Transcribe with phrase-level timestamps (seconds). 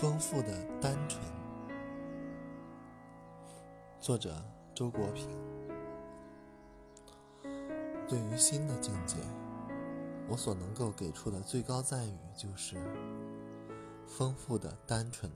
[0.00, 1.20] 丰富的单纯，
[3.98, 4.32] 作者
[4.72, 5.28] 周国平。
[8.06, 9.16] 对于新的境界，
[10.28, 12.76] 我所能够给出的最高赞誉就是
[14.06, 15.28] 丰富的单纯。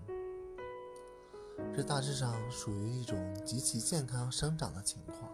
[1.75, 5.29] 这大致上属于一种极其健康生长的情况。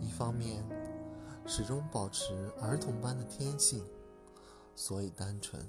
[0.00, 0.64] 一方面，
[1.44, 3.84] 始终保持儿童般的天性，
[4.76, 5.60] 所以单纯；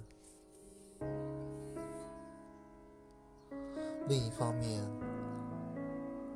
[4.07, 4.83] 另一方面，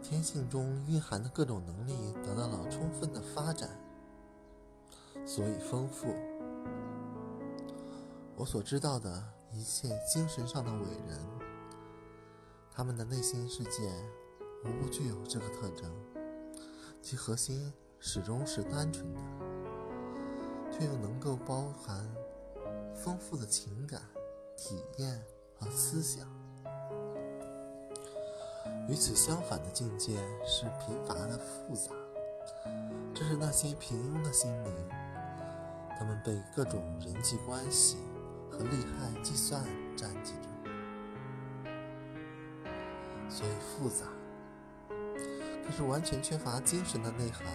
[0.01, 3.69] 天性中蕴含的各种能力得到了充分的发展，
[5.25, 6.15] 所以丰富。
[8.35, 11.19] 我所知道的一切精神上的伟人，
[12.71, 13.91] 他们的内心世界
[14.65, 15.91] 无不具有这个特征，
[17.01, 17.71] 其核心。
[18.01, 19.20] 始终是单纯的，
[20.71, 22.09] 却又能够包含
[22.95, 24.01] 丰富的情感、
[24.55, 25.21] 体验
[25.57, 26.26] 和思想。
[28.90, 31.91] 与此相反的境界是贫乏的复杂，
[33.13, 34.73] 这是那些平庸的心灵，
[35.98, 37.98] 他们被各种人际关系
[38.49, 39.63] 和利害计算
[39.95, 40.49] 占据着，
[43.29, 44.07] 所以复杂。
[45.63, 47.45] 可是完全缺乏精神的内涵。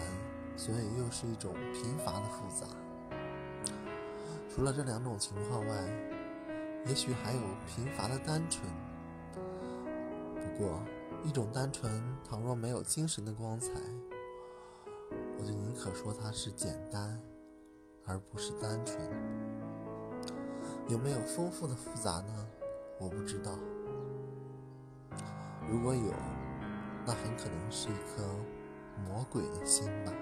[0.57, 2.65] 所以又是一种贫乏的复杂。
[4.49, 5.75] 除了这两种情况外，
[6.85, 8.63] 也许还有贫乏的单纯。
[9.33, 10.79] 不过，
[11.25, 11.91] 一种单纯，
[12.23, 13.71] 倘若没有精神的光彩，
[15.39, 17.19] 我就宁可说它是简单，
[18.05, 19.01] 而不是单纯。
[20.87, 22.47] 有没有丰富的复杂呢？
[22.99, 23.57] 我不知道。
[25.67, 26.13] 如果有，
[27.07, 28.23] 那很可能是一颗
[29.03, 30.13] 魔鬼的心吧。